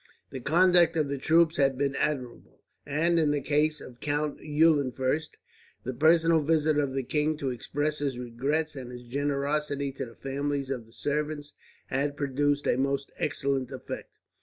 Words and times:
The 0.31 0.39
conduct 0.39 0.97
of 0.97 1.09
the 1.09 1.19
troops 1.19 1.57
had 1.57 1.77
been 1.77 1.95
admirable; 1.95 2.63
and 2.87 3.19
in 3.19 3.29
the 3.29 3.39
case 3.39 3.79
of 3.79 3.99
Count 3.99 4.39
Eulenfurst, 4.41 5.37
the 5.83 5.93
personal 5.93 6.39
visit 6.41 6.79
of 6.79 6.95
the 6.95 7.03
king 7.03 7.37
to 7.37 7.51
express 7.51 7.99
his 7.99 8.17
regrets, 8.17 8.75
and 8.75 8.91
his 8.91 9.03
generosity 9.03 9.91
to 9.91 10.05
the 10.07 10.15
families 10.15 10.71
of 10.71 10.87
the 10.87 10.93
servants, 10.93 11.53
had 11.85 12.17
produced 12.17 12.65
a 12.65 12.77
most 12.79 13.11
excellent 13.17 13.69
effect. 13.69 14.17